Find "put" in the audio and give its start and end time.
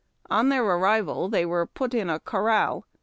1.67-1.93